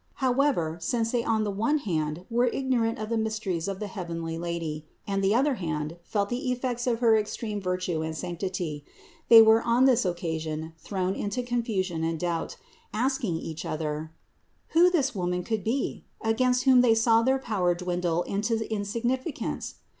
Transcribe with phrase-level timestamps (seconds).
[0.15, 3.85] However, since they on the one hand were igno rant of the mysteries of the
[3.85, 8.83] heavenly Lady and other hand felt the effects of her extreme virtue and sanctity,
[9.29, 12.57] they were on this occasion thrown into confusion and doubt,
[12.91, 14.11] asking each other:
[14.69, 19.75] who this Woman could be, against whom they saw their power dwindle into insig nificance?